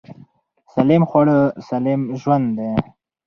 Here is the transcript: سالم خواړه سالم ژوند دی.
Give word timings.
سالم 0.71 1.03
خواړه 1.09 1.37
سالم 1.67 2.01
ژوند 2.21 2.47
دی. 2.57 2.71